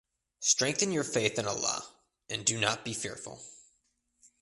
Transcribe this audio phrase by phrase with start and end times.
[0.39, 1.87] Strengthen your faith in Allah
[2.27, 3.39] and do not be fearful.